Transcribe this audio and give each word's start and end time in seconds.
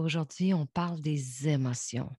aujourd'hui, 0.00 0.54
on 0.54 0.66
parle 0.66 1.00
des 1.00 1.48
émotions. 1.48 2.10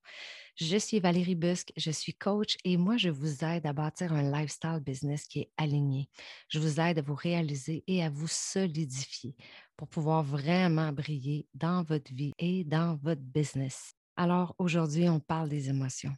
Je 0.56 0.78
suis 0.78 1.00
Valérie 1.00 1.36
Busque, 1.36 1.72
je 1.78 1.92
suis 1.92 2.14
coach 2.14 2.58
et 2.64 2.78
moi, 2.78 2.98
je 2.98 3.10
vous 3.10 3.44
aide 3.44 3.66
à 3.66 3.74
bâtir 3.74 4.14
un 4.14 4.30
lifestyle 4.32 4.80
business 4.86 5.26
qui 5.26 5.40
est 5.40 5.52
aligné. 5.58 6.10
Je 6.50 6.60
vous 6.60 6.80
aide 6.80 7.00
à 7.00 7.02
vous 7.02 7.16
réaliser 7.16 7.84
et 7.88 8.04
à 8.04 8.10
vous 8.10 8.28
solidifier 8.28 9.36
pour 9.78 9.88
pouvoir 9.88 10.24
vraiment 10.24 10.92
briller 10.92 11.48
dans 11.54 11.84
votre 11.84 12.14
vie 12.14 12.34
et 12.38 12.64
dans 12.64 12.98
votre 12.98 13.22
business. 13.22 13.94
Alors 14.16 14.56
aujourd'hui, 14.58 15.10
on 15.10 15.20
parle 15.20 15.50
des 15.50 15.70
émotions 15.70 16.16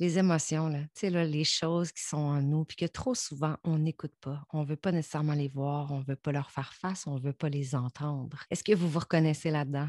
les 0.00 0.18
émotions, 0.18 0.68
là, 0.68 0.80
là, 1.02 1.24
les 1.26 1.44
choses 1.44 1.92
qui 1.92 2.02
sont 2.02 2.16
en 2.16 2.40
nous, 2.40 2.64
puis 2.64 2.76
que 2.76 2.86
trop 2.86 3.14
souvent, 3.14 3.56
on 3.64 3.78
n'écoute 3.78 4.14
pas. 4.22 4.42
On 4.50 4.62
ne 4.62 4.66
veut 4.66 4.76
pas 4.76 4.92
nécessairement 4.92 5.34
les 5.34 5.48
voir, 5.48 5.92
on 5.92 5.98
ne 5.98 6.04
veut 6.04 6.16
pas 6.16 6.32
leur 6.32 6.50
faire 6.50 6.72
face, 6.72 7.06
on 7.06 7.16
ne 7.16 7.20
veut 7.20 7.34
pas 7.34 7.50
les 7.50 7.74
entendre. 7.74 8.42
Est-ce 8.50 8.64
que 8.64 8.74
vous 8.74 8.88
vous 8.88 8.98
reconnaissez 8.98 9.50
là-dedans? 9.50 9.88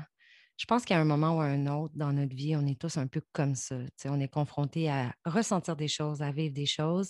Je 0.61 0.67
pense 0.67 0.85
qu'à 0.85 0.99
un 0.99 1.05
moment 1.05 1.37
ou 1.37 1.41
à 1.41 1.45
un 1.45 1.65
autre 1.65 1.95
dans 1.97 2.13
notre 2.13 2.35
vie, 2.35 2.55
on 2.55 2.67
est 2.67 2.79
tous 2.79 2.97
un 2.97 3.07
peu 3.07 3.23
comme 3.33 3.55
ça. 3.55 3.77
On 4.05 4.19
est 4.19 4.27
confronté 4.27 4.91
à 4.91 5.11
ressentir 5.25 5.75
des 5.75 5.87
choses, 5.87 6.21
à 6.21 6.31
vivre 6.31 6.53
des 6.53 6.67
choses, 6.67 7.09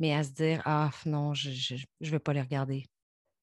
mais 0.00 0.12
à 0.12 0.24
se 0.24 0.30
dire 0.30 0.62
Ah 0.64 0.90
non, 1.06 1.32
je 1.32 1.76
ne 2.00 2.10
veux 2.10 2.18
pas 2.18 2.32
les 2.32 2.40
regarder. 2.40 2.86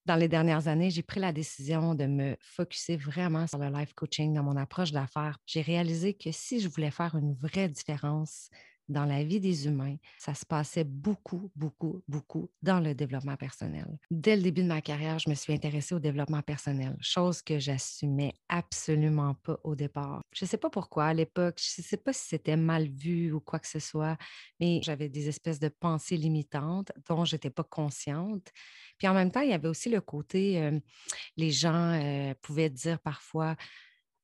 Dans 0.05 0.17
les 0.17 0.27
dernières 0.27 0.67
années, 0.67 0.89
j'ai 0.89 1.03
pris 1.03 1.21
la 1.21 1.31
décision 1.31 1.95
de 1.95 2.05
me 2.05 2.35
focuser 2.41 2.97
vraiment 2.97 3.47
sur 3.47 3.57
le 3.57 3.69
life 3.69 3.93
coaching 3.93 4.33
dans 4.33 4.43
mon 4.43 4.57
approche 4.57 4.91
d'affaires. 4.91 5.37
J'ai 5.45 5.61
réalisé 5.61 6.15
que 6.15 6.33
si 6.33 6.59
je 6.59 6.67
voulais 6.67 6.91
faire 6.91 7.15
une 7.15 7.33
vraie 7.35 7.69
différence 7.69 8.49
dans 8.87 9.05
la 9.05 9.23
vie 9.23 9.39
des 9.39 9.67
humains, 9.67 9.95
ça 10.17 10.33
se 10.33 10.45
passait 10.45 10.83
beaucoup, 10.83 11.51
beaucoup, 11.55 12.03
beaucoup 12.07 12.49
dans 12.61 12.79
le 12.79 12.93
développement 12.93 13.35
personnel. 13.35 13.97
Dès 14.11 14.35
le 14.35 14.41
début 14.41 14.63
de 14.63 14.67
ma 14.67 14.81
carrière, 14.81 15.19
je 15.19 15.29
me 15.29 15.35
suis 15.35 15.53
intéressée 15.53 15.95
au 15.95 15.99
développement 15.99 16.41
personnel, 16.41 16.95
chose 17.01 17.41
que 17.41 17.59
j'assumais 17.59 18.33
absolument 18.49 19.35
pas 19.35 19.59
au 19.63 19.75
départ. 19.75 20.21
Je 20.33 20.45
ne 20.45 20.49
sais 20.49 20.57
pas 20.57 20.69
pourquoi 20.69 21.05
à 21.05 21.13
l'époque, 21.13 21.59
je 21.59 21.81
ne 21.81 21.85
sais 21.85 21.97
pas 21.97 22.13
si 22.13 22.27
c'était 22.27 22.57
mal 22.57 22.87
vu 22.87 23.31
ou 23.31 23.39
quoi 23.39 23.59
que 23.59 23.67
ce 23.67 23.79
soit, 23.79 24.17
mais 24.59 24.81
j'avais 24.83 25.09
des 25.09 25.27
espèces 25.27 25.59
de 25.59 25.69
pensées 25.69 26.17
limitantes 26.17 26.91
dont 27.07 27.25
je 27.25 27.35
n'étais 27.35 27.49
pas 27.49 27.63
consciente. 27.63 28.51
Puis 28.97 29.07
en 29.07 29.13
même 29.13 29.31
temps, 29.31 29.41
il 29.41 29.49
y 29.49 29.53
avait 29.53 29.67
aussi 29.67 29.89
le 29.89 30.01
côté, 30.01 30.61
euh, 30.61 30.79
les 31.37 31.51
gens 31.51 31.93
euh, 31.93 32.33
pouvaient 32.41 32.69
dire 32.69 32.99
parfois, 32.99 33.55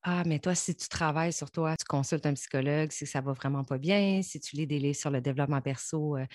ah, 0.04 0.24
mais 0.26 0.40
toi, 0.40 0.56
si 0.56 0.76
tu 0.76 0.88
travailles 0.88 1.34
sur 1.34 1.52
toi, 1.52 1.76
tu 1.78 1.86
consultes 1.86 2.26
un 2.26 2.34
psychologue, 2.34 2.92
si 2.92 3.06
ça 3.06 3.22
va 3.22 3.34
vraiment 3.34 3.64
pas 3.64 3.78
bien, 3.78 4.22
si 4.24 4.40
tu 4.40 4.56
lis 4.56 4.66
des 4.66 4.80
livres 4.80 4.98
sur 4.98 5.12
le 5.12 5.22
développement 5.22 5.62
perso. 5.62 6.18
Euh, 6.18 6.26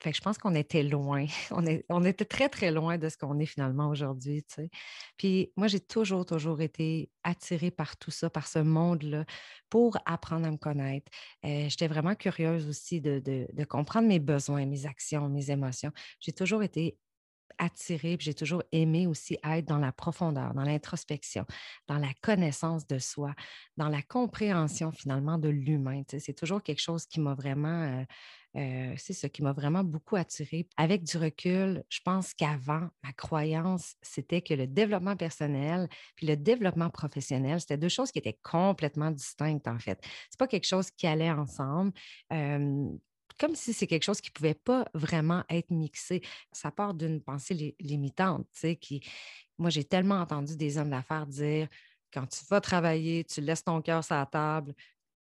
fait 0.00 0.10
que 0.10 0.16
je 0.16 0.22
pense 0.22 0.36
qu'on 0.38 0.54
était 0.54 0.82
loin. 0.82 1.26
On, 1.52 1.64
est, 1.64 1.84
on 1.88 2.04
était 2.04 2.24
très, 2.24 2.48
très 2.48 2.70
loin 2.72 2.98
de 2.98 3.08
ce 3.08 3.16
qu'on 3.16 3.38
est 3.38 3.46
finalement 3.46 3.88
aujourd'hui. 3.88 4.42
Tu 4.42 4.54
sais. 4.54 4.70
Puis 5.16 5.52
moi, 5.56 5.68
j'ai 5.68 5.80
toujours, 5.80 6.26
toujours 6.26 6.60
été 6.60 7.10
attirée 7.22 7.70
par 7.70 7.96
tout 7.96 8.10
ça, 8.10 8.28
par 8.28 8.46
ce 8.48 8.58
monde-là, 8.58 9.24
pour 9.70 9.96
apprendre 10.04 10.46
à 10.46 10.50
me 10.50 10.56
connaître. 10.56 11.10
Euh, 11.44 11.68
j'étais 11.68 11.86
vraiment 11.88 12.14
curieuse 12.16 12.68
aussi 12.68 13.00
de, 13.00 13.20
de 13.24 13.64
comprendre 13.64 14.08
mes 14.08 14.18
besoins, 14.18 14.66
mes 14.66 14.86
actions, 14.86 15.28
mes 15.28 15.50
émotions. 15.50 15.92
J'ai 16.20 16.32
toujours 16.32 16.62
été 16.62 16.98
attirée, 17.58 18.16
j'ai 18.20 18.34
toujours 18.34 18.62
aimé 18.72 19.06
aussi 19.06 19.38
être 19.44 19.66
dans 19.66 19.78
la 19.78 19.92
profondeur, 19.92 20.54
dans 20.54 20.64
l'introspection, 20.64 21.44
dans 21.86 21.98
la 21.98 22.12
connaissance 22.20 22.86
de 22.86 22.98
soi, 22.98 23.34
dans 23.76 23.88
la 23.88 24.02
compréhension 24.02 24.92
finalement 24.92 25.38
de 25.38 25.48
l'humain. 25.48 26.02
c'est 26.06 26.36
toujours 26.36 26.62
quelque 26.62 26.80
chose 26.80 27.06
qui 27.06 27.20
m'a 27.20 27.34
vraiment, 27.34 27.82
euh, 27.82 28.04
euh, 28.56 28.94
c'est 28.96 29.12
ce 29.12 29.26
qui 29.26 29.42
m'a 29.42 29.52
vraiment 29.52 29.84
beaucoup 29.84 30.16
attirée. 30.16 30.66
Avec 30.76 31.04
du 31.04 31.16
recul, 31.16 31.84
je 31.88 32.00
pense 32.04 32.34
qu'avant, 32.34 32.88
ma 33.02 33.12
croyance, 33.12 33.94
c'était 34.02 34.42
que 34.42 34.54
le 34.54 34.66
développement 34.66 35.16
personnel 35.16 35.88
puis 36.16 36.26
le 36.26 36.36
développement 36.36 36.90
professionnel, 36.90 37.60
c'était 37.60 37.78
deux 37.78 37.88
choses 37.88 38.12
qui 38.12 38.18
étaient 38.18 38.38
complètement 38.42 39.10
distinctes 39.10 39.68
en 39.68 39.78
fait. 39.78 40.00
C'est 40.30 40.38
pas 40.38 40.48
quelque 40.48 40.66
chose 40.66 40.90
qui 40.90 41.06
allait 41.06 41.30
ensemble. 41.30 41.92
Comme 43.38 43.54
si 43.54 43.72
c'est 43.72 43.86
quelque 43.86 44.04
chose 44.04 44.20
qui 44.20 44.30
ne 44.30 44.34
pouvait 44.34 44.54
pas 44.54 44.86
vraiment 44.94 45.42
être 45.48 45.70
mixé. 45.70 46.22
Ça 46.52 46.70
part 46.70 46.94
d'une 46.94 47.20
pensée 47.20 47.74
limitante, 47.80 48.46
tu 48.58 48.76
qui, 48.76 49.02
moi, 49.58 49.70
j'ai 49.70 49.84
tellement 49.84 50.16
entendu 50.16 50.56
des 50.56 50.78
hommes 50.78 50.90
d'affaires 50.90 51.26
dire 51.26 51.68
quand 52.12 52.26
tu 52.26 52.44
vas 52.48 52.60
travailler, 52.60 53.24
tu 53.24 53.40
laisses 53.40 53.64
ton 53.64 53.82
cœur 53.82 54.04
sur 54.04 54.14
la 54.14 54.26
table, 54.26 54.72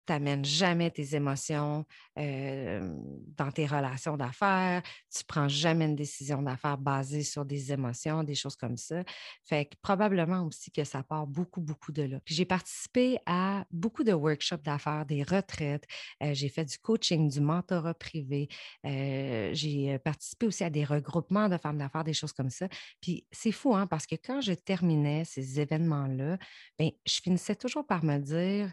n'amènes 0.10 0.46
jamais 0.46 0.92
tes 0.92 1.16
émotions 1.16 1.86
dans 2.16 3.52
tes 3.54 3.66
relations 3.66 4.18
d'affaires, 4.18 4.82
tu 5.16 5.24
prends 5.26 5.48
jamais 5.48 5.86
une 5.86 5.96
décision 5.96 6.42
d'affaires 6.42 6.78
basée 6.78 7.24
sur 7.24 7.46
des 7.46 7.72
émotions, 7.72 8.24
des 8.24 8.36
choses 8.36 8.56
comme 8.56 8.78
ça. 8.78 9.04
Fait 9.44 9.66
que 9.66 9.76
probablement 9.82 10.44
aussi 10.44 10.72
que 10.72 10.84
ça 10.84 11.04
part 11.04 11.28
beaucoup, 11.28 11.62
beaucoup 11.62 11.92
de 11.92 12.04
là. 12.04 12.20
Puis 12.26 12.34
j'ai 12.34 12.46
participé 12.46 13.20
à 13.26 13.66
beaucoup 13.72 14.04
de 14.04 14.14
workshops 14.14 14.64
d'affaires, 14.64 15.06
des 15.06 15.24
retraites, 15.24 15.86
j'ai 16.22 16.50
fait 16.50 16.66
du 16.66 16.78
coaching, 16.80 17.30
du 17.30 17.40
mentorat 17.40 17.94
privé, 17.94 18.48
j'ai 18.84 20.00
participé 20.04 20.48
aussi 20.48 20.64
à 20.64 20.70
des 20.70 20.84
regroupements 20.84 21.50
de 21.50 21.58
femmes 21.58 21.78
d'affaires, 21.78 22.04
des 22.04 22.14
choses 22.14 22.34
comme 22.34 22.50
ça. 22.50 22.68
Puis 23.02 23.28
c'est 23.32 23.52
fou, 23.52 23.76
hein, 23.76 23.86
parce 23.86 24.08
que 24.08 24.16
quand 24.16 24.42
je 24.42 24.54
terminais 24.54 25.24
ces 25.26 25.60
événements-là, 25.60 26.38
ben, 26.80 26.90
je 27.06 27.20
finissais 27.22 27.56
toujours 27.56 27.86
par 27.86 28.04
me 28.04 28.18
dire, 28.18 28.72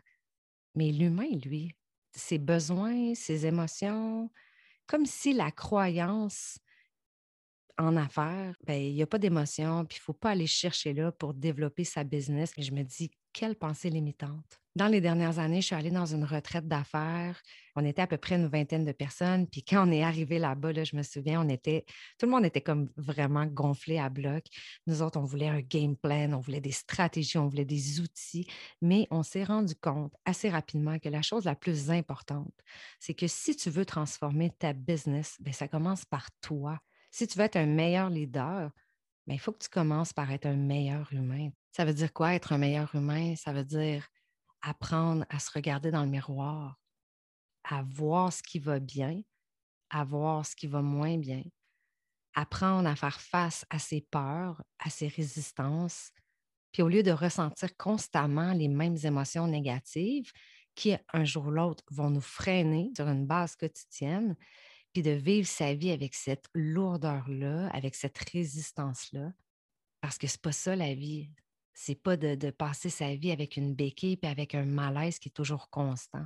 mais 0.74 0.90
l'humain, 0.92 1.30
lui, 1.44 1.74
ses 2.12 2.38
besoins, 2.38 3.14
ses 3.14 3.46
émotions, 3.46 4.30
comme 4.86 5.06
si 5.06 5.32
la 5.32 5.50
croyance 5.50 6.58
en 7.78 7.96
affaires, 7.96 8.54
ben, 8.66 8.80
il 8.80 8.94
n'y 8.94 9.02
a 9.02 9.06
pas 9.06 9.18
d'émotion, 9.18 9.84
puis 9.84 9.98
il 9.98 10.00
ne 10.00 10.04
faut 10.04 10.12
pas 10.12 10.30
aller 10.30 10.46
chercher 10.46 10.92
là 10.92 11.12
pour 11.12 11.34
développer 11.34 11.84
sa 11.84 12.04
business. 12.04 12.52
Et 12.56 12.62
je 12.62 12.72
me 12.72 12.82
dis, 12.82 13.10
quelle 13.34 13.56
pensée 13.56 13.90
limitante. 13.90 14.60
Dans 14.76 14.88
les 14.88 15.00
dernières 15.00 15.38
années, 15.38 15.60
je 15.60 15.66
suis 15.66 15.74
allée 15.74 15.90
dans 15.90 16.06
une 16.06 16.24
retraite 16.24 16.66
d'affaires. 16.66 17.40
On 17.76 17.84
était 17.84 18.02
à 18.02 18.06
peu 18.06 18.16
près 18.16 18.36
une 18.36 18.46
vingtaine 18.46 18.84
de 18.84 18.92
personnes. 18.92 19.46
Puis 19.48 19.62
quand 19.62 19.88
on 19.88 19.92
est 19.92 20.02
arrivé 20.02 20.38
là-bas, 20.38 20.72
là, 20.72 20.82
je 20.82 20.96
me 20.96 21.02
souviens, 21.02 21.44
on 21.44 21.48
était, 21.48 21.84
tout 22.18 22.26
le 22.26 22.32
monde 22.32 22.44
était 22.44 22.60
comme 22.60 22.88
vraiment 22.96 23.46
gonflé 23.46 23.98
à 23.98 24.08
bloc. 24.08 24.44
Nous 24.86 25.02
autres, 25.02 25.18
on 25.18 25.24
voulait 25.24 25.48
un 25.48 25.60
game 25.60 25.96
plan, 25.96 26.32
on 26.32 26.40
voulait 26.40 26.60
des 26.60 26.72
stratégies, 26.72 27.38
on 27.38 27.48
voulait 27.48 27.64
des 27.64 28.00
outils. 28.00 28.48
Mais 28.80 29.06
on 29.10 29.22
s'est 29.22 29.44
rendu 29.44 29.74
compte 29.76 30.12
assez 30.24 30.48
rapidement 30.48 30.98
que 30.98 31.08
la 31.08 31.22
chose 31.22 31.44
la 31.44 31.54
plus 31.54 31.90
importante, 31.90 32.54
c'est 32.98 33.14
que 33.14 33.28
si 33.28 33.54
tu 33.54 33.70
veux 33.70 33.84
transformer 33.84 34.50
ta 34.50 34.72
business, 34.72 35.36
bien, 35.40 35.52
ça 35.52 35.68
commence 35.68 36.04
par 36.04 36.28
toi. 36.40 36.80
Si 37.14 37.28
tu 37.28 37.38
veux 37.38 37.44
être 37.44 37.54
un 37.54 37.66
meilleur 37.66 38.10
leader, 38.10 38.72
bien, 39.28 39.36
il 39.36 39.38
faut 39.38 39.52
que 39.52 39.62
tu 39.62 39.68
commences 39.68 40.12
par 40.12 40.32
être 40.32 40.46
un 40.46 40.56
meilleur 40.56 41.12
humain. 41.12 41.50
Ça 41.70 41.84
veut 41.84 41.94
dire 41.94 42.12
quoi 42.12 42.34
être 42.34 42.52
un 42.52 42.58
meilleur 42.58 42.92
humain? 42.92 43.36
Ça 43.36 43.52
veut 43.52 43.64
dire 43.64 44.04
apprendre 44.62 45.24
à 45.28 45.38
se 45.38 45.52
regarder 45.52 45.92
dans 45.92 46.02
le 46.02 46.10
miroir, 46.10 46.76
à 47.62 47.84
voir 47.84 48.32
ce 48.32 48.42
qui 48.42 48.58
va 48.58 48.80
bien, 48.80 49.20
à 49.90 50.02
voir 50.02 50.44
ce 50.44 50.56
qui 50.56 50.66
va 50.66 50.82
moins 50.82 51.16
bien, 51.16 51.44
apprendre 52.34 52.88
à 52.88 52.96
faire 52.96 53.20
face 53.20 53.64
à 53.70 53.78
ses 53.78 54.00
peurs, 54.00 54.64
à 54.80 54.90
ses 54.90 55.06
résistances, 55.06 56.10
puis 56.72 56.82
au 56.82 56.88
lieu 56.88 57.04
de 57.04 57.12
ressentir 57.12 57.76
constamment 57.76 58.54
les 58.54 58.66
mêmes 58.66 58.98
émotions 59.04 59.46
négatives 59.46 60.32
qui, 60.74 60.96
un 61.12 61.24
jour 61.24 61.46
ou 61.46 61.50
l'autre, 61.52 61.84
vont 61.92 62.10
nous 62.10 62.20
freiner 62.20 62.90
sur 62.96 63.06
une 63.06 63.24
base 63.24 63.54
quotidienne, 63.54 64.34
puis 64.94 65.02
de 65.02 65.10
vivre 65.10 65.48
sa 65.48 65.74
vie 65.74 65.90
avec 65.90 66.14
cette 66.14 66.46
lourdeur-là, 66.54 67.68
avec 67.70 67.96
cette 67.96 68.16
résistance-là, 68.16 69.32
parce 70.00 70.18
que 70.18 70.28
ce 70.28 70.36
n'est 70.36 70.40
pas 70.40 70.52
ça 70.52 70.76
la 70.76 70.94
vie. 70.94 71.30
C'est 71.74 72.00
pas 72.00 72.16
de, 72.16 72.50
passer 72.52 72.90
sa 72.90 73.16
vie 73.16 73.32
avec 73.32 73.56
une 73.56 73.74
béquille 73.74 74.16
puis 74.16 74.30
avec 74.30 74.54
un 74.54 74.64
malaise 74.64 75.18
qui 75.18 75.30
est 75.30 75.32
toujours 75.32 75.68
constant. 75.68 76.24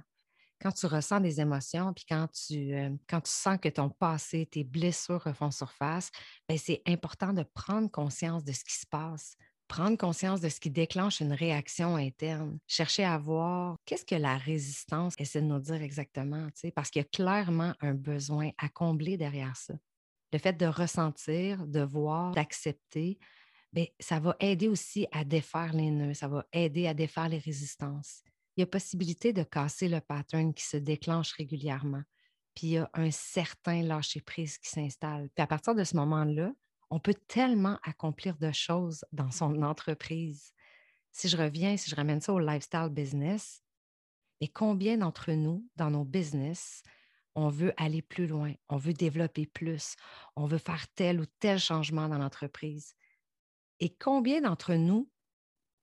Quand 0.61 0.73
tu 0.73 0.85
ressens 0.85 1.21
des 1.21 1.41
émotions, 1.41 1.95
puis 1.95 2.05
quand 2.07 2.29
tu, 2.31 2.75
euh, 2.75 2.91
quand 3.09 3.23
tu 3.23 3.31
sens 3.31 3.59
que 3.59 3.71
ton 3.71 3.89
passé, 3.89 4.45
tes 4.45 4.65
blessures 4.65 5.23
refont 5.23 5.51
surface, 5.51 6.11
ben, 6.47 6.59
c'est 6.59 6.83
important 6.87 7.33
de 7.33 7.45
prendre 7.45 7.91
conscience 7.91 8.45
de 8.45 8.53
ce 8.53 8.65
qui 8.65 8.75
se 8.75 8.87
passe, 8.87 9.37
prendre 9.69 9.97
conscience 9.97 10.41
de 10.41 10.49
ce 10.49 10.61
qui 10.61 10.71
déclenche 10.71 11.21
une 11.21 11.33
réaction 11.33 11.97
interne, 11.97 12.59
chercher 12.67 13.05
à 13.05 13.19
voir 13.19 13.77
qu'est-ce 13.85 14.05
que 14.05 14.15
la 14.15 14.37
résistance 14.37 15.15
essaie 15.19 15.43
de 15.43 15.47
nous 15.47 15.61
dire 15.61 15.83
exactement, 15.83 16.49
parce 16.75 16.91
qu'il 16.91 17.01
y 17.01 17.05
a 17.05 17.09
clairement 17.09 17.75
un 17.81 17.95
besoin 17.95 18.51
à 18.59 18.69
combler 18.69 19.17
derrière 19.17 19.57
ça. 19.57 19.75
Le 20.33 20.39
fait 20.39 20.55
de 20.55 20.67
ressentir, 20.67 21.67
de 21.67 21.81
voir, 21.81 22.33
d'accepter, 22.33 23.19
Bien, 23.73 23.85
ça 24.01 24.19
va 24.19 24.35
aider 24.41 24.69
aussi 24.69 25.07
à 25.13 25.25
défaire 25.25 25.75
les 25.75 25.91
nœuds, 25.91 26.15
ça 26.15 26.29
va 26.29 26.47
aider 26.53 26.87
à 26.87 26.95
défaire 26.95 27.29
les 27.29 27.39
résistances. 27.39 28.23
Il 28.57 28.61
y 28.61 28.63
a 28.63 28.67
possibilité 28.67 29.33
de 29.33 29.43
casser 29.43 29.89
le 29.89 30.01
pattern 30.01 30.55
qui 30.55 30.65
se 30.65 30.79
déclenche 30.79 31.33
régulièrement. 31.33 32.03
Puis 32.55 32.69
il 32.69 32.71
y 32.71 32.79
a 32.79 32.91
un 32.95 33.11
certain 33.11 33.83
lâcher-prise 33.83 34.59
qui 34.59 34.71
s'installe. 34.71 35.29
Puis 35.35 35.43
à 35.43 35.47
partir 35.47 35.75
de 35.75 35.85
ce 35.85 35.97
moment-là, 35.97 36.53
on 36.91 37.01
peut 37.01 37.15
tellement 37.27 37.79
accomplir 37.83 38.37
de 38.39 38.53
choses 38.53 39.05
dans 39.13 39.31
son 39.31 39.63
entreprise. 39.63 40.53
Si 41.13 41.29
je 41.29 41.37
reviens, 41.37 41.77
si 41.77 41.91
je 41.91 41.97
ramène 41.97 42.21
ça 42.21 42.33
au 42.33 42.39
lifestyle 42.39 42.89
business, 42.91 43.63
et 44.41 44.49
combien 44.49 44.99
d'entre 44.99 45.33
nous, 45.33 45.69
dans 45.77 45.91
nos 45.91 46.05
business, 46.05 46.83
on 47.35 47.49
veut 47.49 47.73
aller 47.77 48.03
plus 48.03 48.27
loin, 48.27 48.53
on 48.69 48.77
veut 48.77 48.93
développer 48.93 49.47
plus, 49.47 49.97
on 50.37 50.47
veut 50.47 50.59
faire 50.59 50.87
tel 50.95 51.21
ou 51.21 51.27
tel 51.41 51.59
changement 51.59 52.09
dans 52.09 52.19
l'entreprise? 52.19 52.95
Et 53.81 53.95
combien 53.95 54.41
d'entre 54.41 54.75
nous 54.75 55.11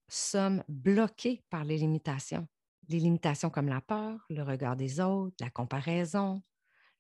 sommes 0.07 0.63
bloqués 0.67 1.43
par 1.49 1.63
les 1.63 1.77
limitations? 1.77 2.47
Les 2.87 2.99
limitations 2.99 3.49
comme 3.49 3.67
la 3.67 3.81
peur, 3.81 4.25
le 4.29 4.43
regard 4.43 4.75
des 4.75 4.99
autres, 4.99 5.35
la 5.39 5.49
comparaison, 5.49 6.43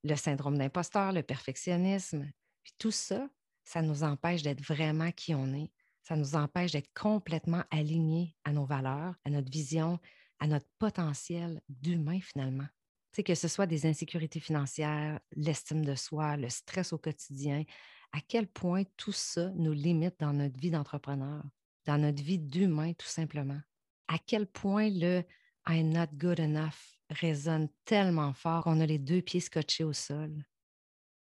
le 0.03 0.15
syndrome 0.15 0.57
d'imposteur, 0.57 1.11
le 1.11 1.23
perfectionnisme. 1.23 2.29
Puis 2.63 2.73
tout 2.77 2.91
ça, 2.91 3.29
ça 3.65 3.81
nous 3.81 4.03
empêche 4.03 4.43
d'être 4.43 4.61
vraiment 4.61 5.11
qui 5.11 5.35
on 5.35 5.53
est. 5.53 5.71
Ça 6.03 6.15
nous 6.15 6.35
empêche 6.35 6.71
d'être 6.71 6.93
complètement 6.93 7.63
alignés 7.71 8.35
à 8.43 8.53
nos 8.53 8.65
valeurs, 8.65 9.15
à 9.25 9.29
notre 9.31 9.51
vision, 9.51 9.99
à 10.39 10.47
notre 10.47 10.67
potentiel 10.77 11.61
d'humain 11.67 12.19
finalement. 12.21 12.67
Tu 13.11 13.17
sais, 13.17 13.23
que 13.23 13.35
ce 13.35 13.47
soit 13.47 13.65
des 13.65 13.87
insécurités 13.87 14.39
financières, 14.39 15.19
l'estime 15.35 15.83
de 15.83 15.95
soi, 15.95 16.37
le 16.37 16.49
stress 16.49 16.93
au 16.93 16.97
quotidien, 16.97 17.63
à 18.11 18.19
quel 18.21 18.47
point 18.47 18.83
tout 18.97 19.11
ça 19.11 19.49
nous 19.55 19.73
limite 19.73 20.19
dans 20.19 20.33
notre 20.33 20.59
vie 20.59 20.71
d'entrepreneur, 20.71 21.43
dans 21.85 21.97
notre 21.97 22.21
vie 22.21 22.39
d'humain 22.39 22.93
tout 22.93 23.07
simplement? 23.07 23.59
À 24.07 24.17
quel 24.19 24.45
point 24.45 24.89
le 24.89 25.23
I'm 25.67 25.91
not 25.91 26.07
good 26.13 26.39
enough 26.39 26.99
résonne 27.09 27.69
tellement 27.85 28.33
fort 28.33 28.63
qu'on 28.63 28.79
a 28.79 28.85
les 28.85 28.99
deux 28.99 29.21
pieds 29.21 29.39
scotchés 29.39 29.83
au 29.83 29.93
sol, 29.93 30.45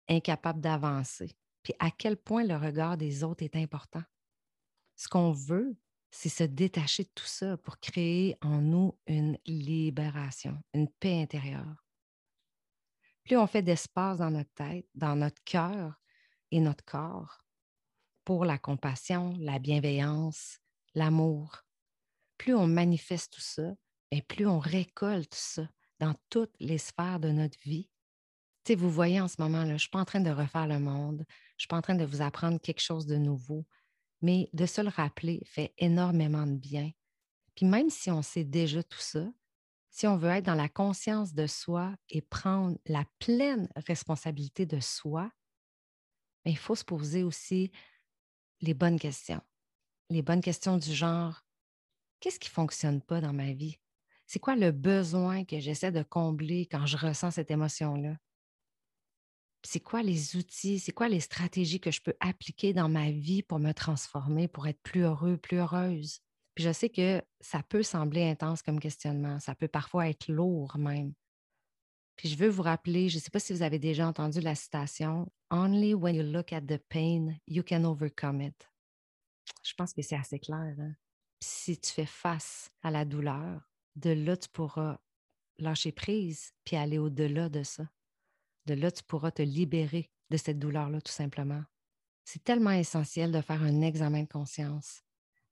incapable 0.08 0.62
d'avancer? 0.62 1.36
À 1.80 1.92
quel 1.92 2.18
point 2.18 2.44
le 2.44 2.56
regard 2.56 2.98
des 2.98 3.24
autres 3.24 3.44
est 3.44 3.56
important. 3.56 4.04
Ce 4.96 5.08
qu'on 5.08 5.32
veut, 5.32 5.78
c'est 6.12 6.30
se 6.30 6.44
détacher 6.44 7.04
de 7.04 7.12
tout 7.14 7.26
ça 7.26 7.58
pour 7.58 7.80
créer 7.80 8.36
en 8.42 8.62
nous 8.62 8.98
une 9.08 9.38
libération, 9.46 10.58
une 10.74 10.90
paix 10.90 11.22
intérieure. 11.22 11.86
Plus 13.24 13.38
on 13.38 13.48
fait 13.48 13.62
d'espace 13.62 14.20
dans 14.20 14.32
notre 14.32 14.54
tête, 14.54 14.88
dans 14.96 15.16
notre 15.16 15.44
cœur 15.44 16.00
et 16.52 16.60
notre 16.60 16.86
corps 16.86 17.40
pour 18.24 18.46
la 18.46 18.58
compassion, 18.58 19.36
la 19.40 19.60
bienveillance, 19.60 20.60
l'amour, 20.96 21.64
plus 22.38 22.56
on 22.56 22.68
manifeste 22.68 23.34
tout 23.34 23.42
ça, 23.42 23.74
et 24.12 24.22
plus 24.22 24.48
on 24.48 24.60
récolte 24.60 25.34
ça 25.34 25.68
dans 26.00 26.16
toutes 26.30 26.56
les 26.60 26.78
sphères 26.78 27.20
de 27.20 27.30
notre 27.30 27.58
vie. 27.62 27.90
Tu 28.64 28.76
vous 28.76 28.90
voyez 28.90 29.22
en 29.22 29.28
ce 29.28 29.42
moment, 29.42 29.60
là, 29.60 29.70
je 29.70 29.74
ne 29.74 29.78
suis 29.78 29.90
pas 29.90 30.00
en 30.00 30.06
train 30.06 30.20
de 30.20 30.30
refaire 30.30 30.68
le 30.68 30.80
monde, 30.80 31.26
je 31.58 31.62
ne 31.62 31.64
suis 31.64 31.68
pas 31.68 31.78
en 31.78 31.82
train 31.82 31.96
de 31.96 32.06
vous 32.06 32.22
apprendre 32.22 32.60
quelque 32.60 32.82
chose 32.82 33.08
de 33.08 33.18
nouveau, 33.18 33.66
mais 34.22 34.50
de 34.54 34.66
se 34.66 34.82
le 34.82 34.90
rappeler 34.90 35.42
fait 35.46 35.74
énormément 35.78 36.46
de 36.46 36.56
bien. 36.56 36.92
Puis 37.56 37.66
même 37.66 37.90
si 37.90 38.12
on 38.12 38.22
sait 38.22 38.44
déjà 38.44 38.84
tout 38.84 39.00
ça, 39.00 39.28
si 39.90 40.06
on 40.06 40.18
veut 40.18 40.30
être 40.30 40.46
dans 40.46 40.54
la 40.54 40.70
conscience 40.70 41.34
de 41.34 41.48
soi 41.48 41.96
et 42.10 42.22
prendre 42.22 42.78
la 42.86 43.04
pleine 43.18 43.68
responsabilité 43.76 44.68
de 44.68 44.80
soi, 44.80 45.32
ben, 46.46 46.52
il 46.52 46.58
faut 46.58 46.76
se 46.76 46.84
poser 46.86 47.24
aussi 47.24 47.72
les 48.62 48.76
bonnes 48.76 49.00
questions. 49.00 49.42
Les 50.12 50.22
bonnes 50.22 50.42
questions 50.42 50.78
du 50.78 50.94
genre, 50.94 51.42
qu'est-ce 52.20 52.40
qui 52.40 52.50
ne 52.50 52.54
fonctionne 52.54 53.02
pas 53.02 53.22
dans 53.22 53.34
ma 53.34 53.54
vie? 53.54 53.80
C'est 54.28 54.40
quoi 54.40 54.56
le 54.56 54.72
besoin 54.72 55.46
que 55.46 55.60
j'essaie 55.60 55.92
de 55.92 56.04
combler 56.04 56.68
quand 56.68 56.86
je 56.86 56.98
ressens 56.98 57.32
cette 57.32 57.50
émotion-là? 57.50 58.18
C'est 59.64 59.80
quoi 59.80 60.04
les 60.04 60.36
outils, 60.36 60.80
c'est 60.80 60.92
quoi 60.92 61.10
les 61.10 61.20
stratégies 61.20 61.80
que 61.80 61.92
je 61.92 62.02
peux 62.02 62.16
appliquer 62.20 62.74
dans 62.74 62.90
ma 62.90 63.12
vie 63.12 63.44
pour 63.44 63.60
me 63.60 63.74
transformer, 63.74 64.48
pour 64.48 64.68
être 64.68 64.82
plus 64.82 65.02
heureux, 65.02 65.38
plus 65.38 65.58
heureuse? 65.58 66.20
Puis 66.56 66.64
je 66.64 66.72
sais 66.72 66.90
que 66.90 67.22
ça 67.40 67.62
peut 67.64 67.84
sembler 67.84 68.24
intense 68.24 68.62
comme 68.62 68.80
questionnement, 68.80 69.40
ça 69.40 69.56
peut 69.56 69.68
parfois 69.68 70.10
être 70.10 70.28
lourd 70.28 70.78
même. 70.78 71.14
Puis 72.16 72.30
je 72.30 72.38
veux 72.38 72.50
vous 72.50 72.64
rappeler, 72.64 73.10
je 73.10 73.18
ne 73.18 73.22
sais 73.22 73.30
pas 73.30 73.40
si 73.40 73.54
vous 73.54 73.62
avez 73.62 73.78
déjà 73.78 74.08
entendu 74.08 74.42
la 74.42 74.56
citation 74.56 75.32
Only 75.52 75.94
when 75.94 76.16
you 76.16 76.24
look 76.24 76.52
at 76.52 76.62
the 76.62 76.80
pain, 76.90 77.38
you 77.48 77.64
can 77.64 77.84
overcome 77.84 78.42
it. 78.42 78.68
Je 79.64 79.74
pense 79.76 79.94
que 79.94 80.02
c'est 80.02 80.16
assez 80.16 80.40
clair. 80.40 80.76
Hein? 80.80 80.94
Si 81.40 81.78
tu 81.80 81.92
fais 81.92 82.08
face 82.08 82.72
à 82.82 82.90
la 82.90 83.06
douleur, 83.06 83.62
de 83.96 84.10
là, 84.10 84.36
tu 84.36 84.50
pourras 84.50 85.00
lâcher 85.60 85.92
prise 85.92 86.54
puis 86.64 86.76
aller 86.76 86.98
au-delà 86.98 87.50
de 87.50 87.64
ça. 87.64 87.84
De 88.68 88.74
là, 88.74 88.92
tu 88.92 89.02
pourras 89.02 89.32
te 89.32 89.42
libérer 89.42 90.12
de 90.30 90.36
cette 90.36 90.60
douleur-là, 90.60 91.00
tout 91.00 91.12
simplement. 91.12 91.64
C'est 92.26 92.44
tellement 92.44 92.72
essentiel 92.72 93.32
de 93.32 93.40
faire 93.40 93.64
un 93.64 93.82
examen 93.82 94.24
de 94.24 94.28
conscience, 94.28 95.04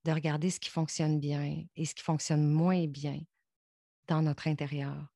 de 0.04 0.12
regarder 0.12 0.50
ce 0.50 0.60
qui 0.60 0.70
fonctionne 0.70 1.22
bien 1.22 1.66
et 1.78 1.86
ce 1.86 1.96
qui 1.96 2.04
fonctionne 2.04 2.46
moins 2.46 2.86
bien 2.88 3.22
dans 4.08 4.22
notre 4.22 4.50
intérieur. 4.50 5.08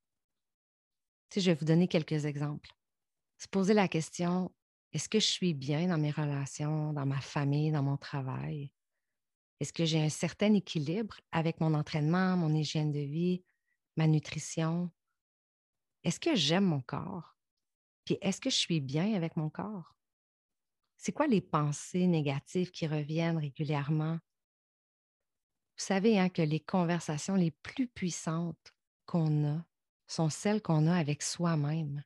Tu 1.29 1.41
je 1.41 1.51
vais 1.51 1.55
vous 1.55 1.65
donner 1.65 1.89
quelques 1.89 2.23
exemples. 2.23 2.71
Se 3.37 3.49
poser 3.49 3.73
la 3.73 3.89
question, 3.89 4.49
est-ce 4.93 5.09
que 5.09 5.19
je 5.19 5.27
suis 5.27 5.53
bien 5.53 5.89
dans 5.89 5.97
mes 5.97 6.11
relations, 6.11 6.93
dans 6.93 7.05
ma 7.05 7.19
famille, 7.19 7.73
dans 7.73 7.83
mon 7.83 7.97
travail? 7.97 8.71
Est-ce 9.59 9.73
que 9.73 9.83
j'ai 9.83 10.01
un 10.01 10.09
certain 10.09 10.53
équilibre 10.53 11.19
avec 11.33 11.59
mon 11.59 11.73
entraînement, 11.73 12.37
mon 12.37 12.55
hygiène 12.55 12.93
de 12.93 12.99
vie, 12.99 13.43
ma 13.97 14.07
nutrition? 14.07 14.89
Est-ce 16.05 16.21
que 16.21 16.33
j'aime 16.33 16.63
mon 16.63 16.79
corps? 16.79 17.38
Est-ce 18.21 18.41
que 18.41 18.49
je 18.49 18.55
suis 18.55 18.81
bien 18.81 19.13
avec 19.13 19.35
mon 19.35 19.49
corps? 19.49 19.95
C'est 20.97 21.11
quoi 21.11 21.27
les 21.27 21.41
pensées 21.41 22.07
négatives 22.07 22.71
qui 22.71 22.87
reviennent 22.87 23.37
régulièrement? 23.37 24.19
Vous 25.77 25.85
savez 25.85 26.19
hein, 26.19 26.29
que 26.29 26.41
les 26.41 26.59
conversations 26.59 27.35
les 27.35 27.51
plus 27.51 27.87
puissantes 27.87 28.73
qu'on 29.05 29.47
a 29.47 29.65
sont 30.07 30.29
celles 30.29 30.61
qu'on 30.61 30.87
a 30.87 30.95
avec 30.97 31.21
soi-même. 31.23 32.03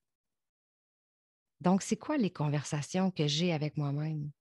Donc, 1.62 1.82
c'est 1.82 1.98
quoi 1.98 2.18
les 2.18 2.30
conversations 2.30 3.10
que 3.10 3.26
j'ai 3.26 3.54
avec 3.54 3.78
moi-même? 3.78 4.32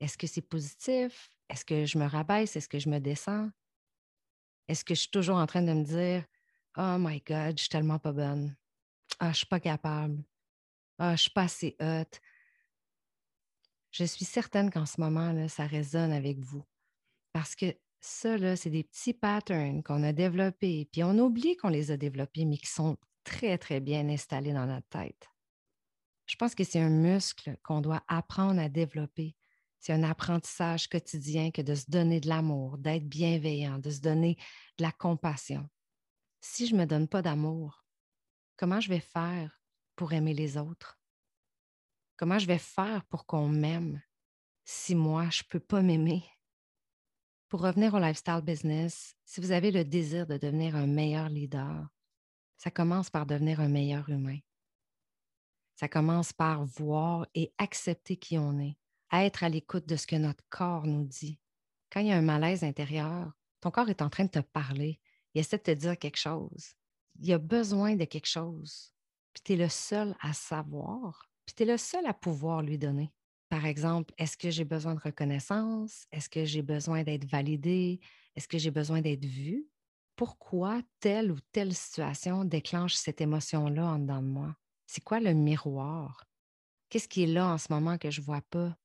Est-ce 0.00 0.18
que 0.18 0.26
c'est 0.26 0.42
positif? 0.42 1.30
Est-ce 1.48 1.64
que 1.64 1.86
je 1.86 1.98
me 1.98 2.06
rabaisse? 2.06 2.56
Est-ce 2.56 2.68
que 2.68 2.78
je 2.78 2.88
me 2.88 2.98
descends? 2.98 3.50
Est-ce 4.68 4.84
que 4.84 4.94
je 4.94 5.00
suis 5.00 5.10
toujours 5.10 5.36
en 5.36 5.46
train 5.46 5.62
de 5.62 5.72
me 5.72 5.84
dire 5.84 6.24
Oh 6.76 6.96
my 6.98 7.20
God, 7.26 7.56
je 7.56 7.62
suis 7.62 7.68
tellement 7.68 7.98
pas 7.98 8.12
bonne. 8.12 8.56
Ah, 9.18 9.32
je 9.32 9.38
suis 9.38 9.46
pas 9.46 9.60
capable. 9.60 10.22
Ah, 11.04 11.16
je 11.16 11.22
suis 11.22 11.30
pas 11.30 11.42
assez. 11.42 11.76
Je 13.90 14.04
suis 14.04 14.24
certaine 14.24 14.70
qu'en 14.70 14.86
ce 14.86 15.00
moment, 15.00 15.32
là, 15.32 15.48
ça 15.48 15.66
résonne 15.66 16.12
avec 16.12 16.38
vous. 16.38 16.64
Parce 17.32 17.56
que 17.56 17.76
ça, 18.00 18.56
c'est 18.56 18.70
des 18.70 18.84
petits 18.84 19.12
patterns 19.12 19.82
qu'on 19.82 20.04
a 20.04 20.12
développés, 20.12 20.88
puis 20.92 21.02
on 21.02 21.18
oublie 21.18 21.56
qu'on 21.56 21.70
les 21.70 21.90
a 21.90 21.96
développés, 21.96 22.44
mais 22.44 22.56
qui 22.56 22.70
sont 22.70 22.96
très, 23.24 23.58
très 23.58 23.80
bien 23.80 24.08
installés 24.08 24.52
dans 24.52 24.66
notre 24.66 24.86
tête. 24.88 25.28
Je 26.26 26.36
pense 26.36 26.54
que 26.54 26.62
c'est 26.62 26.80
un 26.80 26.88
muscle 26.88 27.56
qu'on 27.64 27.80
doit 27.80 28.04
apprendre 28.06 28.60
à 28.60 28.68
développer 28.68 29.34
c'est 29.82 29.92
un 29.92 30.04
apprentissage 30.04 30.88
quotidien 30.88 31.50
que 31.50 31.60
de 31.60 31.74
se 31.74 31.90
donner 31.90 32.20
de 32.20 32.28
l'amour, 32.28 32.78
d'être 32.78 33.08
bienveillant, 33.08 33.80
de 33.80 33.90
se 33.90 34.00
donner 34.00 34.36
de 34.78 34.84
la 34.84 34.92
compassion. 34.92 35.68
Si 36.40 36.68
je 36.68 36.74
ne 36.76 36.80
me 36.80 36.86
donne 36.86 37.08
pas 37.08 37.20
d'amour, 37.20 37.84
comment 38.56 38.78
je 38.78 38.88
vais 38.88 39.00
faire 39.00 39.61
pour 39.96 40.12
aimer 40.12 40.34
les 40.34 40.56
autres? 40.56 40.98
Comment 42.16 42.38
je 42.38 42.46
vais 42.46 42.58
faire 42.58 43.04
pour 43.06 43.26
qu'on 43.26 43.48
m'aime 43.48 44.00
si 44.64 44.94
moi, 44.94 45.28
je 45.30 45.42
ne 45.42 45.48
peux 45.48 45.60
pas 45.60 45.82
m'aimer? 45.82 46.24
Pour 47.48 47.62
revenir 47.62 47.94
au 47.94 47.98
lifestyle 47.98 48.40
business, 48.42 49.14
si 49.24 49.40
vous 49.40 49.50
avez 49.50 49.70
le 49.70 49.84
désir 49.84 50.26
de 50.26 50.38
devenir 50.38 50.76
un 50.76 50.86
meilleur 50.86 51.28
leader, 51.28 51.88
ça 52.56 52.70
commence 52.70 53.10
par 53.10 53.26
devenir 53.26 53.60
un 53.60 53.68
meilleur 53.68 54.08
humain. 54.08 54.38
Ça 55.74 55.88
commence 55.88 56.32
par 56.32 56.64
voir 56.64 57.26
et 57.34 57.52
accepter 57.58 58.16
qui 58.16 58.38
on 58.38 58.58
est 58.58 58.76
être 59.12 59.44
à 59.44 59.48
l'écoute 59.48 59.86
de 59.86 59.96
ce 59.96 60.06
que 60.06 60.16
notre 60.16 60.44
corps 60.48 60.86
nous 60.86 61.04
dit. 61.04 61.38
Quand 61.90 62.00
il 62.00 62.06
y 62.06 62.12
a 62.12 62.16
un 62.16 62.22
malaise 62.22 62.64
intérieur, 62.64 63.32
ton 63.60 63.70
corps 63.70 63.90
est 63.90 64.02
en 64.02 64.08
train 64.08 64.24
de 64.24 64.30
te 64.30 64.38
parler. 64.38 64.98
Il 65.34 65.40
essaie 65.40 65.58
de 65.58 65.62
te 65.62 65.70
dire 65.70 65.98
quelque 65.98 66.18
chose. 66.18 66.74
Il 67.20 67.32
a 67.32 67.38
besoin 67.38 67.96
de 67.96 68.04
quelque 68.04 68.26
chose. 68.26 68.91
Puis 69.32 69.42
tu 69.44 69.52
es 69.52 69.56
le 69.56 69.68
seul 69.68 70.14
à 70.20 70.32
savoir. 70.32 71.30
Puis 71.46 71.54
tu 71.54 71.62
es 71.62 71.66
le 71.66 71.78
seul 71.78 72.06
à 72.06 72.14
pouvoir 72.14 72.62
lui 72.62 72.78
donner. 72.78 73.12
Par 73.48 73.66
exemple, 73.66 74.14
est-ce 74.16 74.36
que 74.36 74.50
j'ai 74.50 74.64
besoin 74.64 74.94
de 74.94 75.00
reconnaissance? 75.00 76.06
Est-ce 76.10 76.28
que 76.28 76.44
j'ai 76.44 76.62
besoin 76.62 77.02
d'être 77.02 77.26
validé? 77.26 78.00
Est-ce 78.34 78.48
que 78.48 78.58
j'ai 78.58 78.70
besoin 78.70 79.00
d'être 79.00 79.24
vu? 79.24 79.68
Pourquoi 80.16 80.80
telle 81.00 81.30
ou 81.32 81.38
telle 81.52 81.74
situation 81.74 82.44
déclenche 82.44 82.94
cette 82.94 83.20
émotion-là 83.20 83.84
en 83.84 83.98
dedans 83.98 84.22
de 84.22 84.28
moi? 84.28 84.56
C'est 84.86 85.04
quoi 85.04 85.20
le 85.20 85.34
miroir? 85.34 86.24
Qu'est-ce 86.88 87.08
qui 87.08 87.24
est 87.24 87.26
là 87.26 87.48
en 87.48 87.58
ce 87.58 87.72
moment 87.72 87.98
que 87.98 88.10
je 88.10 88.20
ne 88.20 88.26
vois 88.26 88.42
pas? 88.42 88.76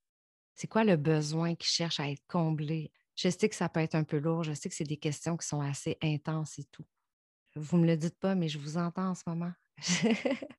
C'est 0.54 0.66
quoi 0.66 0.84
le 0.84 0.96
besoin 0.96 1.54
qui 1.54 1.68
cherche 1.68 2.00
à 2.00 2.10
être 2.10 2.26
comblé? 2.26 2.92
Je 3.16 3.28
sais 3.28 3.48
que 3.48 3.54
ça 3.54 3.68
peut 3.68 3.80
être 3.80 3.94
un 3.94 4.04
peu 4.04 4.18
lourd, 4.18 4.44
je 4.44 4.52
sais 4.52 4.68
que 4.68 4.74
c'est 4.74 4.84
des 4.84 4.96
questions 4.96 5.36
qui 5.36 5.46
sont 5.46 5.60
assez 5.60 5.98
intenses 6.02 6.58
et 6.58 6.64
tout. 6.64 6.84
Vous 7.54 7.76
ne 7.76 7.82
me 7.82 7.86
le 7.86 7.96
dites 7.96 8.18
pas, 8.18 8.34
mais 8.34 8.48
je 8.48 8.58
vous 8.58 8.76
entends 8.76 9.10
en 9.10 9.14
ce 9.14 9.22
moment. 9.26 9.52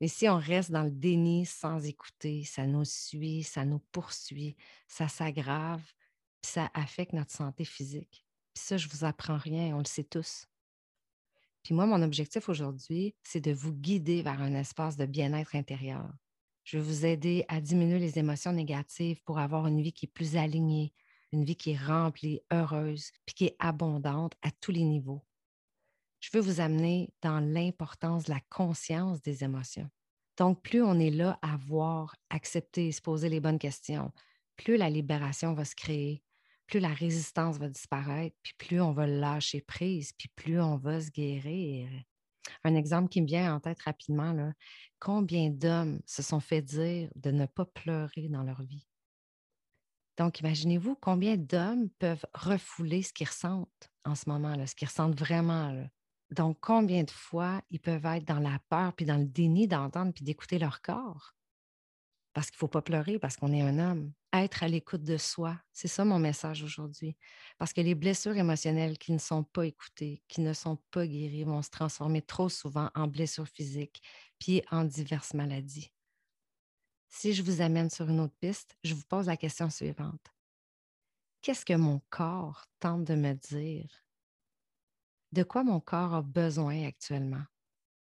mais 0.00 0.08
si 0.08 0.28
on 0.28 0.38
reste 0.38 0.70
dans 0.70 0.84
le 0.84 0.90
déni 0.90 1.46
sans 1.46 1.84
écouter, 1.84 2.44
ça 2.44 2.66
nous 2.66 2.84
suit, 2.84 3.42
ça 3.42 3.64
nous 3.64 3.80
poursuit, 3.92 4.56
ça 4.86 5.08
s'aggrave, 5.08 5.82
puis 6.40 6.52
ça 6.52 6.70
affecte 6.74 7.12
notre 7.12 7.32
santé 7.32 7.64
physique. 7.64 8.24
Puis 8.54 8.64
ça, 8.64 8.76
je 8.76 8.86
ne 8.86 8.92
vous 8.92 9.04
apprends 9.04 9.38
rien, 9.38 9.74
on 9.74 9.78
le 9.78 9.84
sait 9.84 10.04
tous. 10.04 10.46
Puis 11.62 11.74
moi, 11.74 11.86
mon 11.86 12.02
objectif 12.02 12.48
aujourd'hui, 12.48 13.14
c'est 13.22 13.40
de 13.40 13.52
vous 13.52 13.72
guider 13.72 14.22
vers 14.22 14.40
un 14.40 14.54
espace 14.54 14.96
de 14.96 15.06
bien-être 15.06 15.54
intérieur. 15.54 16.10
Je 16.64 16.78
vais 16.78 16.84
vous 16.84 17.04
aider 17.04 17.44
à 17.48 17.60
diminuer 17.60 17.98
les 17.98 18.18
émotions 18.18 18.52
négatives 18.52 19.22
pour 19.24 19.38
avoir 19.38 19.66
une 19.66 19.82
vie 19.82 19.92
qui 19.92 20.06
est 20.06 20.12
plus 20.12 20.36
alignée, 20.36 20.92
une 21.32 21.44
vie 21.44 21.56
qui 21.56 21.72
est 21.72 21.76
remplie, 21.76 22.40
heureuse, 22.50 23.10
puis 23.26 23.34
qui 23.34 23.44
est 23.46 23.56
abondante 23.58 24.34
à 24.42 24.50
tous 24.50 24.72
les 24.72 24.84
niveaux. 24.84 25.22
Je 26.20 26.30
veux 26.32 26.40
vous 26.40 26.60
amener 26.60 27.12
dans 27.22 27.40
l'importance 27.40 28.24
de 28.24 28.30
la 28.30 28.40
conscience 28.50 29.22
des 29.22 29.42
émotions. 29.42 29.88
Donc, 30.36 30.62
plus 30.62 30.82
on 30.82 30.98
est 30.98 31.10
là 31.10 31.38
à 31.42 31.56
voir, 31.56 32.14
accepter, 32.30 32.92
se 32.92 33.00
poser 33.00 33.28
les 33.28 33.40
bonnes 33.40 33.58
questions, 33.58 34.12
plus 34.56 34.76
la 34.76 34.90
libération 34.90 35.54
va 35.54 35.64
se 35.64 35.74
créer, 35.74 36.22
plus 36.66 36.80
la 36.80 36.92
résistance 36.92 37.58
va 37.58 37.68
disparaître, 37.68 38.36
puis 38.42 38.54
plus 38.58 38.80
on 38.80 38.92
va 38.92 39.06
lâcher 39.06 39.60
prise, 39.60 40.12
puis 40.12 40.28
plus 40.36 40.60
on 40.60 40.76
va 40.76 41.00
se 41.00 41.10
guérir. 41.10 41.90
Un 42.64 42.74
exemple 42.74 43.08
qui 43.08 43.22
me 43.22 43.26
vient 43.26 43.54
en 43.54 43.60
tête 43.60 43.80
rapidement, 43.80 44.32
là, 44.32 44.52
combien 44.98 45.50
d'hommes 45.50 46.00
se 46.06 46.22
sont 46.22 46.40
fait 46.40 46.62
dire 46.62 47.10
de 47.16 47.30
ne 47.30 47.46
pas 47.46 47.64
pleurer 47.64 48.28
dans 48.28 48.42
leur 48.42 48.62
vie? 48.62 48.86
Donc, 50.16 50.40
imaginez-vous 50.40 50.96
combien 50.96 51.36
d'hommes 51.36 51.88
peuvent 51.98 52.26
refouler 52.34 53.02
ce 53.02 53.12
qu'ils 53.12 53.28
ressentent 53.28 53.90
en 54.04 54.14
ce 54.14 54.28
moment, 54.28 54.54
là, 54.54 54.66
ce 54.66 54.74
qu'ils 54.74 54.88
ressentent 54.88 55.18
vraiment. 55.18 55.72
Donc, 56.30 56.58
combien 56.60 57.02
de 57.02 57.10
fois 57.10 57.60
ils 57.70 57.80
peuvent 57.80 58.06
être 58.06 58.24
dans 58.24 58.38
la 58.38 58.58
peur 58.68 58.94
puis 58.94 59.04
dans 59.04 59.16
le 59.16 59.26
déni 59.26 59.66
d'entendre 59.66 60.12
puis 60.12 60.24
d'écouter 60.24 60.58
leur 60.58 60.80
corps? 60.80 61.34
Parce 62.32 62.48
qu'il 62.48 62.56
ne 62.56 62.60
faut 62.60 62.68
pas 62.68 62.82
pleurer, 62.82 63.18
parce 63.18 63.36
qu'on 63.36 63.52
est 63.52 63.62
un 63.62 63.78
homme. 63.80 64.12
Être 64.32 64.62
à 64.62 64.68
l'écoute 64.68 65.02
de 65.02 65.16
soi, 65.16 65.60
c'est 65.72 65.88
ça 65.88 66.04
mon 66.04 66.20
message 66.20 66.62
aujourd'hui. 66.62 67.16
Parce 67.58 67.72
que 67.72 67.80
les 67.80 67.96
blessures 67.96 68.36
émotionnelles 68.36 68.98
qui 68.98 69.10
ne 69.10 69.18
sont 69.18 69.42
pas 69.42 69.66
écoutées, 69.66 70.22
qui 70.28 70.40
ne 70.40 70.52
sont 70.52 70.76
pas 70.92 71.04
guéries, 71.04 71.42
vont 71.42 71.62
se 71.62 71.70
transformer 71.70 72.22
trop 72.22 72.48
souvent 72.48 72.90
en 72.94 73.08
blessures 73.08 73.48
physiques, 73.48 74.00
puis 74.38 74.62
en 74.70 74.84
diverses 74.84 75.34
maladies. 75.34 75.90
Si 77.08 77.34
je 77.34 77.42
vous 77.42 77.60
amène 77.60 77.90
sur 77.90 78.08
une 78.08 78.20
autre 78.20 78.36
piste, 78.38 78.76
je 78.84 78.94
vous 78.94 79.04
pose 79.08 79.26
la 79.26 79.36
question 79.36 79.68
suivante. 79.68 80.24
Qu'est-ce 81.42 81.64
que 81.64 81.74
mon 81.74 82.00
corps 82.10 82.66
tente 82.78 83.02
de 83.04 83.16
me 83.16 83.32
dire? 83.32 83.88
De 85.32 85.42
quoi 85.42 85.64
mon 85.64 85.80
corps 85.80 86.14
a 86.14 86.22
besoin 86.22 86.86
actuellement? 86.86 87.42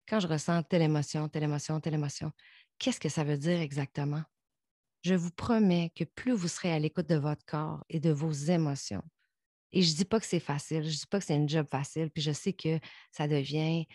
Quand 0.09 0.21
je 0.21 0.29
ressens 0.29 0.63
telle 0.65 0.83
émotion, 0.83 1.29
telle 1.29 1.43
émotion, 1.43 1.81
telle 1.81 1.95
émotion, 1.95 2.33
qu'est-ce 2.79 3.01
que 3.01 3.09
ça 3.09 3.25
veut 3.25 3.39
dire 3.39 3.61
exactement? 3.61 4.23
Je 5.03 5.15
vous 5.15 5.31
promets 5.31 5.93
que 5.95 6.05
plus 6.05 6.33
vous 6.33 6.49
serez 6.49 6.73
à 6.73 6.79
l'écoute 6.79 7.09
de 7.09 7.17
votre 7.17 7.45
corps 7.45 7.85
et 7.89 8.01
de 8.01 8.11
vos 8.11 8.33
émotions, 8.33 9.03
et 9.73 9.83
je 9.83 9.93
ne 9.93 9.97
dis 9.97 10.05
pas 10.05 10.19
que 10.19 10.27
c'est 10.27 10.41
facile, 10.41 10.83
je 10.83 10.89
ne 10.89 10.93
dis 10.93 11.07
pas 11.07 11.19
que 11.19 11.27
c'est 11.27 11.37
une 11.37 11.49
job 11.49 11.67
facile, 11.71 12.11
puis 12.11 12.23
je 12.23 12.33
sais 12.33 12.55
que 12.55 12.81
ça 13.13 13.29
devient 13.29 13.87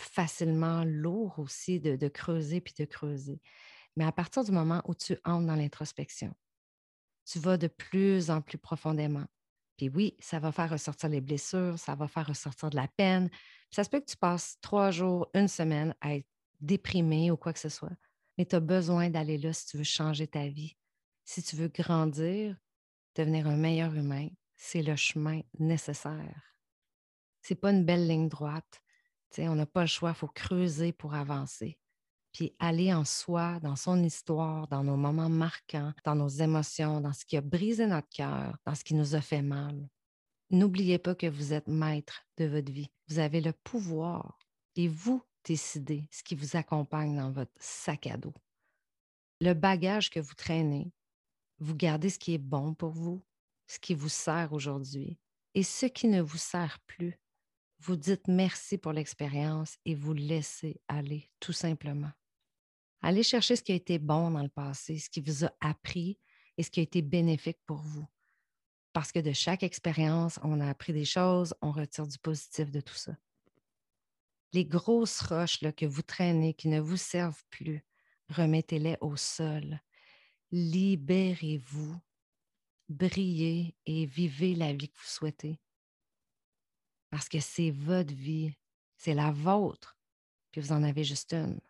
facilement 0.00 0.84
lourd 0.84 1.38
aussi 1.38 1.78
de, 1.80 1.96
de 1.96 2.08
creuser 2.08 2.60
puis 2.60 2.74
de 2.78 2.84
creuser. 2.84 3.40
Mais 3.96 4.04
à 4.04 4.12
partir 4.12 4.44
du 4.44 4.52
moment 4.52 4.82
où 4.86 4.94
tu 4.94 5.18
entres 5.24 5.46
dans 5.46 5.56
l'introspection, 5.56 6.34
tu 7.26 7.38
vas 7.38 7.58
de 7.58 7.66
plus 7.66 8.30
en 8.30 8.40
plus 8.40 8.58
profondément. 8.58 9.26
Puis 9.78 9.88
oui, 9.88 10.16
ça 10.18 10.40
va 10.40 10.50
faire 10.50 10.70
ressortir 10.70 11.08
les 11.08 11.20
blessures, 11.20 11.78
ça 11.78 11.94
va 11.94 12.08
faire 12.08 12.26
ressortir 12.26 12.68
de 12.68 12.76
la 12.76 12.88
peine. 12.88 13.30
ça 13.70 13.84
se 13.84 13.88
peut 13.88 14.00
que 14.00 14.10
tu 14.10 14.16
passes 14.16 14.58
trois 14.60 14.90
jours, 14.90 15.28
une 15.34 15.48
semaine 15.48 15.94
à 16.00 16.16
être 16.16 16.26
déprimé 16.60 17.30
ou 17.30 17.36
quoi 17.36 17.52
que 17.52 17.60
ce 17.60 17.68
soit, 17.68 17.96
mais 18.36 18.44
tu 18.44 18.56
as 18.56 18.60
besoin 18.60 19.08
d'aller 19.08 19.38
là 19.38 19.52
si 19.52 19.66
tu 19.66 19.78
veux 19.78 19.84
changer 19.84 20.26
ta 20.26 20.48
vie. 20.48 20.76
Si 21.24 21.42
tu 21.42 21.54
veux 21.54 21.68
grandir, 21.68 22.56
devenir 23.14 23.46
un 23.46 23.56
meilleur 23.56 23.94
humain, 23.94 24.28
c'est 24.56 24.82
le 24.82 24.96
chemin 24.96 25.42
nécessaire. 25.58 26.56
Ce 27.42 27.54
n'est 27.54 27.60
pas 27.60 27.70
une 27.70 27.84
belle 27.84 28.08
ligne 28.08 28.28
droite. 28.28 28.82
on 29.38 29.54
n'a 29.54 29.66
pas 29.66 29.82
le 29.82 29.86
choix, 29.86 30.10
il 30.10 30.16
faut 30.16 30.28
creuser 30.28 30.92
pour 30.92 31.14
avancer. 31.14 31.78
Puis 32.32 32.54
aller 32.58 32.92
en 32.92 33.04
soi, 33.04 33.58
dans 33.60 33.76
son 33.76 34.02
histoire, 34.02 34.68
dans 34.68 34.84
nos 34.84 34.96
moments 34.96 35.28
marquants, 35.28 35.92
dans 36.04 36.14
nos 36.14 36.28
émotions, 36.28 37.00
dans 37.00 37.12
ce 37.12 37.24
qui 37.24 37.36
a 37.36 37.40
brisé 37.40 37.86
notre 37.86 38.08
cœur, 38.08 38.56
dans 38.64 38.74
ce 38.74 38.84
qui 38.84 38.94
nous 38.94 39.14
a 39.14 39.20
fait 39.20 39.42
mal. 39.42 39.88
N'oubliez 40.50 40.98
pas 40.98 41.14
que 41.14 41.26
vous 41.26 41.52
êtes 41.52 41.68
maître 41.68 42.26
de 42.36 42.46
votre 42.46 42.72
vie. 42.72 42.90
Vous 43.08 43.18
avez 43.18 43.40
le 43.40 43.52
pouvoir 43.52 44.38
et 44.76 44.88
vous 44.88 45.22
décidez 45.44 46.08
ce 46.10 46.22
qui 46.22 46.34
vous 46.34 46.56
accompagne 46.56 47.16
dans 47.16 47.30
votre 47.30 47.52
sac 47.58 48.06
à 48.06 48.16
dos. 48.16 48.34
Le 49.40 49.54
bagage 49.54 50.10
que 50.10 50.20
vous 50.20 50.34
traînez, 50.34 50.92
vous 51.58 51.74
gardez 51.74 52.10
ce 52.10 52.18
qui 52.18 52.34
est 52.34 52.38
bon 52.38 52.74
pour 52.74 52.90
vous, 52.90 53.22
ce 53.66 53.78
qui 53.78 53.94
vous 53.94 54.08
sert 54.08 54.52
aujourd'hui 54.52 55.18
et 55.54 55.62
ce 55.62 55.86
qui 55.86 56.08
ne 56.08 56.22
vous 56.22 56.38
sert 56.38 56.78
plus. 56.86 57.18
Vous 57.80 57.96
dites 57.96 58.26
merci 58.28 58.78
pour 58.78 58.92
l'expérience 58.92 59.76
et 59.84 59.94
vous 59.94 60.12
laissez 60.12 60.80
aller 60.88 61.30
tout 61.40 61.52
simplement. 61.52 62.10
Allez 63.00 63.22
chercher 63.22 63.54
ce 63.54 63.62
qui 63.62 63.72
a 63.72 63.76
été 63.76 63.98
bon 63.98 64.30
dans 64.32 64.42
le 64.42 64.48
passé, 64.48 64.98
ce 64.98 65.08
qui 65.08 65.20
vous 65.20 65.44
a 65.44 65.52
appris 65.60 66.18
et 66.56 66.62
ce 66.62 66.70
qui 66.70 66.80
a 66.80 66.82
été 66.82 67.02
bénéfique 67.02 67.58
pour 67.66 67.78
vous. 67.78 68.06
Parce 68.92 69.12
que 69.12 69.20
de 69.20 69.32
chaque 69.32 69.62
expérience, 69.62 70.40
on 70.42 70.60
a 70.60 70.68
appris 70.68 70.92
des 70.92 71.04
choses, 71.04 71.54
on 71.62 71.70
retire 71.70 72.08
du 72.08 72.18
positif 72.18 72.70
de 72.72 72.80
tout 72.80 72.94
ça 72.94 73.16
les 74.52 74.64
grosses 74.64 75.20
roches 75.20 75.60
que 75.76 75.86
vous 75.86 76.02
traînez, 76.02 76.54
qui 76.54 76.68
ne 76.68 76.80
vous 76.80 76.96
servent 76.96 77.42
plus, 77.50 77.84
remettez-les 78.30 78.96
au 79.00 79.16
sol. 79.16 79.80
Libérez-vous, 80.50 81.96
brillez 82.88 83.76
et 83.86 84.06
vivez 84.06 84.54
la 84.54 84.72
vie 84.72 84.88
que 84.88 84.96
vous 84.96 85.04
souhaitez. 85.04 85.60
Parce 87.10 87.28
que 87.28 87.40
c'est 87.40 87.70
votre 87.70 88.14
vie, 88.14 88.52
c'est 88.96 89.14
la 89.14 89.30
vôtre, 89.30 89.96
puis 90.50 90.60
vous 90.60 90.72
en 90.72 90.82
avez 90.82 91.04
juste 91.04 91.32
une. 91.32 91.60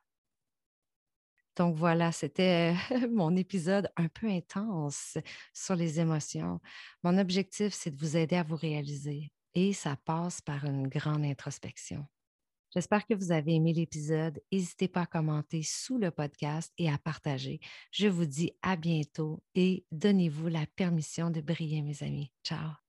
Donc 1.56 1.74
voilà, 1.74 2.12
c'était 2.12 2.74
mon 3.10 3.34
épisode 3.36 3.90
un 3.96 4.08
peu 4.08 4.28
intense 4.28 5.18
sur 5.52 5.74
les 5.74 5.98
émotions. 5.98 6.60
Mon 7.02 7.18
objectif, 7.18 7.74
c'est 7.74 7.90
de 7.90 7.96
vous 7.96 8.16
aider 8.16 8.36
à 8.36 8.44
vous 8.44 8.56
réaliser 8.56 9.32
et 9.54 9.72
ça 9.72 9.96
passe 9.96 10.40
par 10.40 10.64
une 10.64 10.86
grande 10.86 11.24
introspection. 11.24 12.06
J'espère 12.74 13.06
que 13.06 13.14
vous 13.14 13.32
avez 13.32 13.54
aimé 13.54 13.72
l'épisode. 13.72 14.40
N'hésitez 14.52 14.88
pas 14.88 15.02
à 15.02 15.06
commenter 15.06 15.62
sous 15.62 15.98
le 15.98 16.10
podcast 16.10 16.72
et 16.76 16.90
à 16.90 16.98
partager. 16.98 17.60
Je 17.90 18.08
vous 18.08 18.26
dis 18.26 18.52
à 18.62 18.76
bientôt 18.76 19.42
et 19.54 19.84
donnez-vous 19.90 20.48
la 20.48 20.66
permission 20.76 21.30
de 21.30 21.40
briller, 21.40 21.82
mes 21.82 22.02
amis. 22.02 22.30
Ciao. 22.44 22.87